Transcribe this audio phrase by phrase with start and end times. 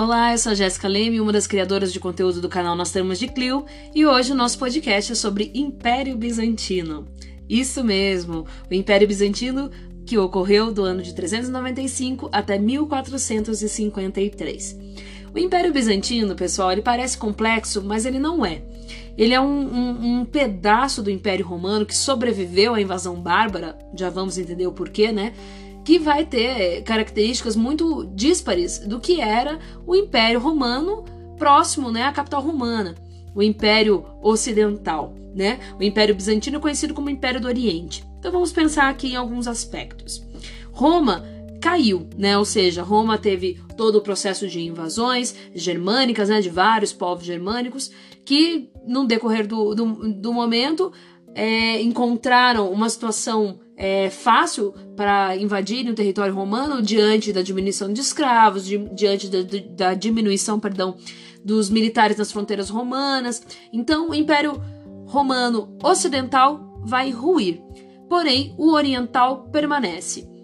[0.00, 3.18] Olá, eu sou a Jéssica Leme, uma das criadoras de conteúdo do canal Nós Temos
[3.18, 7.08] de Clio, e hoje o nosso podcast é sobre Império Bizantino.
[7.48, 9.72] Isso mesmo, o Império Bizantino
[10.06, 14.78] que ocorreu do ano de 395 até 1453.
[15.34, 18.62] O Império Bizantino, pessoal, ele parece complexo, mas ele não é.
[19.16, 24.08] Ele é um, um, um, pedaço do Império Romano que sobreviveu à invasão bárbara, já
[24.08, 25.32] vamos entender o porquê, né?
[25.88, 31.02] Que vai ter características muito díspares do que era o Império Romano
[31.38, 32.94] próximo né, à capital romana,
[33.34, 35.14] o Império Ocidental.
[35.34, 35.58] Né?
[35.80, 38.04] O Império Bizantino conhecido como Império do Oriente.
[38.18, 40.22] Então vamos pensar aqui em alguns aspectos.
[40.72, 41.24] Roma
[41.58, 42.36] caiu, né?
[42.36, 46.42] Ou seja, Roma teve todo o processo de invasões germânicas, né?
[46.42, 47.90] De vários povos germânicos
[48.26, 50.92] que, no decorrer do, do, do momento,
[51.34, 58.00] é, encontraram uma situação é, fácil para invadirem o território romano diante da diminuição de
[58.00, 59.38] escravos, di, diante da,
[59.76, 60.96] da, diminuição, perdão,
[61.44, 63.42] dos militares nas fronteiras romanas.
[63.72, 64.60] Então, o Império
[65.06, 67.62] Romano Ocidental vai ruir,
[68.08, 70.37] porém o Oriental permanece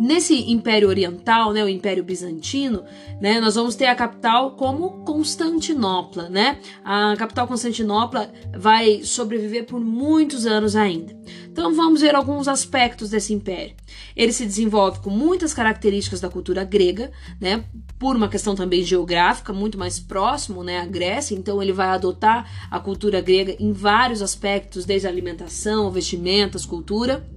[0.00, 2.82] nesse Império Oriental, né, o Império Bizantino,
[3.20, 6.58] né, nós vamos ter a capital como Constantinopla, né?
[6.82, 11.14] A capital Constantinopla vai sobreviver por muitos anos ainda.
[11.50, 13.74] Então vamos ver alguns aspectos desse império.
[14.16, 17.64] Ele se desenvolve com muitas características da cultura grega, né?
[17.98, 22.68] Por uma questão também geográfica, muito mais próximo, né, à Grécia, então ele vai adotar
[22.70, 27.28] a cultura grega em vários aspectos, desde alimentação, vestimentas, cultura.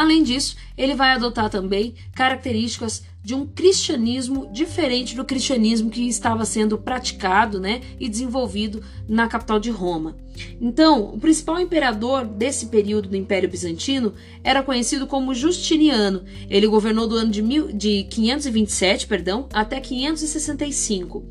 [0.00, 6.46] Além disso, ele vai adotar também características de um cristianismo diferente do cristianismo que estava
[6.46, 10.16] sendo praticado né, e desenvolvido na capital de Roma.
[10.58, 16.24] Então, o principal imperador desse período do Império Bizantino era conhecido como Justiniano.
[16.48, 21.26] Ele governou do ano de, mil, de 527 perdão, até 565.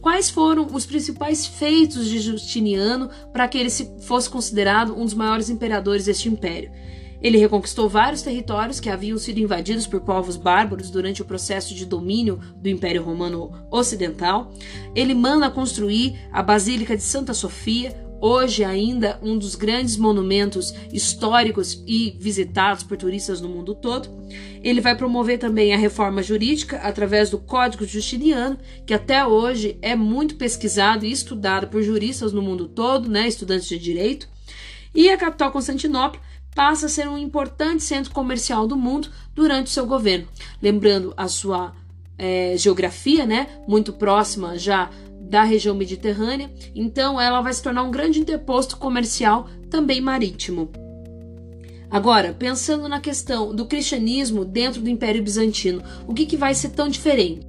[0.00, 3.70] Quais foram os principais feitos de Justiniano para que ele
[4.00, 6.72] fosse considerado um dos maiores imperadores deste império?
[7.20, 11.84] Ele reconquistou vários territórios que haviam sido invadidos por povos bárbaros durante o processo de
[11.84, 14.52] domínio do Império Romano Ocidental.
[14.94, 21.82] Ele manda construir a Basílica de Santa Sofia, hoje ainda um dos grandes monumentos históricos
[21.86, 24.08] e visitados por turistas no mundo todo.
[24.62, 29.94] Ele vai promover também a reforma jurídica através do Código Justiniano, que até hoje é
[29.94, 34.28] muito pesquisado e estudado por juristas no mundo todo, né, estudantes de direito.
[34.94, 36.20] E a capital Constantinopla
[36.58, 40.26] passa a ser um importante centro comercial do mundo durante seu governo.
[40.60, 41.72] Lembrando a sua
[42.18, 47.92] é, geografia, né, muito próxima já da região mediterrânea, então ela vai se tornar um
[47.92, 50.68] grande interposto comercial também marítimo.
[51.88, 56.70] Agora, pensando na questão do cristianismo dentro do Império Bizantino, o que, que vai ser
[56.70, 57.47] tão diferente?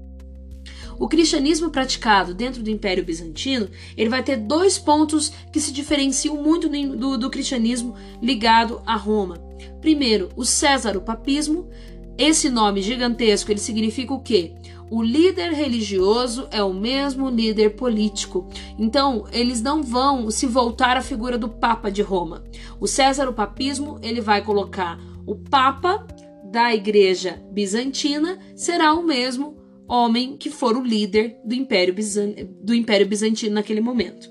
[0.99, 6.35] O cristianismo praticado dentro do Império Bizantino, ele vai ter dois pontos que se diferenciam
[6.35, 9.37] muito do, do, do cristianismo ligado a Roma.
[9.79, 11.69] Primeiro, o Césaro-papismo.
[12.17, 14.53] Esse nome gigantesco, ele significa o quê?
[14.91, 18.49] O líder religioso é o mesmo líder político.
[18.77, 22.43] Então, eles não vão se voltar à figura do Papa de Roma.
[22.77, 26.05] O Césaro-papismo, ele vai colocar o Papa
[26.51, 29.58] da Igreja Bizantina será o mesmo
[29.89, 34.29] homem que for o líder do Império, Bizan do Império Bizantino naquele momento.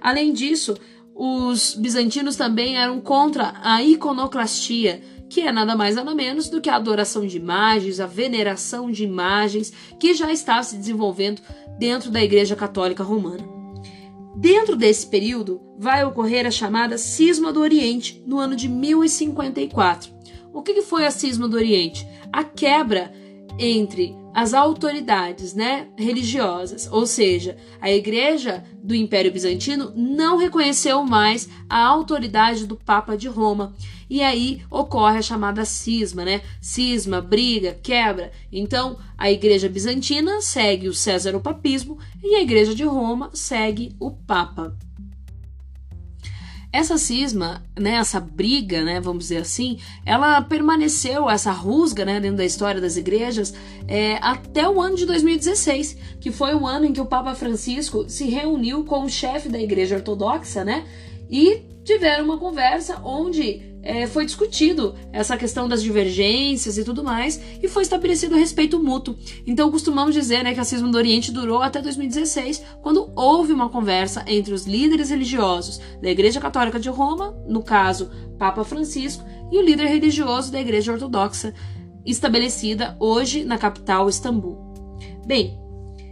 [0.00, 0.76] Além disso,
[1.14, 6.70] os bizantinos também eram contra a iconoclastia, que é nada mais nada menos do que
[6.70, 11.42] a adoração de imagens, a veneração de imagens, que já estava se desenvolvendo
[11.78, 13.44] dentro da Igreja Católica Romana.
[14.36, 20.12] Dentro desse período, vai ocorrer a chamada Cisma do Oriente, no ano de 1054.
[20.52, 22.06] O que foi a Cisma do Oriente?
[22.32, 23.12] A quebra
[23.58, 31.48] entre as autoridades né, religiosas, ou seja, a Igreja do Império Bizantino não reconheceu mais
[31.68, 33.74] a autoridade do Papa de Roma.
[34.08, 36.40] E aí ocorre a chamada cisma, né?
[36.60, 38.32] Cisma, briga, quebra.
[38.50, 44.74] Então, a Igreja Bizantina segue o César-papismo e a Igreja de Roma segue o Papa.
[46.70, 52.36] Essa cisma, né, essa briga, né, vamos dizer assim, ela permaneceu, essa rusga né, dentro
[52.36, 53.54] da história das igrejas,
[53.86, 58.04] é, até o ano de 2016, que foi o ano em que o Papa Francisco
[58.08, 60.84] se reuniu com o chefe da igreja ortodoxa, né,
[61.30, 67.40] e tiveram uma conversa onde é, foi discutido essa questão das divergências e tudo mais,
[67.62, 69.16] e foi estabelecido o respeito mútuo.
[69.46, 73.68] Então costumamos dizer né, que a Cisma do Oriente durou até 2016, quando houve uma
[73.68, 79.58] conversa entre os líderes religiosos da Igreja Católica de Roma, no caso Papa Francisco, e
[79.58, 81.54] o líder religioso da Igreja Ortodoxa,
[82.04, 84.58] estabelecida hoje na capital Istambul.
[85.26, 85.58] Bem,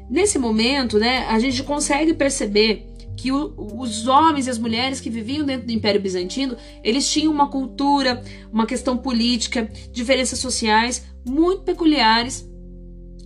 [0.09, 2.86] Nesse momento, né, a gente consegue perceber
[3.17, 7.33] que o, os homens e as mulheres que viviam dentro do Império Bizantino, eles tinham
[7.33, 8.23] uma cultura,
[8.53, 12.49] uma questão política, diferenças sociais muito peculiares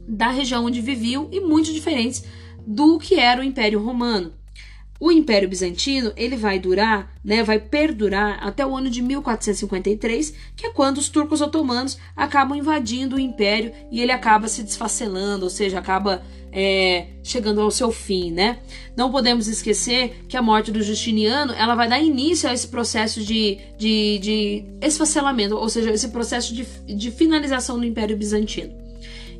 [0.06, 2.25] da região onde viviam e muito diferentes
[2.66, 4.32] do que era o Império Romano.
[5.00, 10.67] O Império Bizantino ele vai durar, né, vai perdurar até o ano de 1453, que
[10.67, 15.50] é quando os turcos otomanos acabam invadindo o Império e ele acaba se desfacelando, ou
[15.50, 18.58] seja, acaba é, chegando ao seu fim, né?
[18.94, 23.23] Não podemos esquecer que a morte do Justiniano ela vai dar início a esse processo
[23.23, 28.75] de, de, de esfacelamento, ou seja, esse processo de, de finalização do Império Bizantino.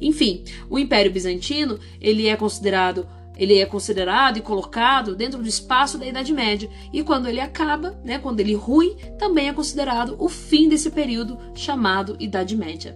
[0.01, 3.07] Enfim, o Império Bizantino ele é considerado
[3.41, 6.69] ele é considerado e colocado dentro do espaço da Idade Média.
[6.93, 11.39] E quando ele acaba, né, quando ele rui, também é considerado o fim desse período
[11.55, 12.95] chamado Idade Média.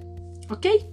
[0.50, 0.87] Ok?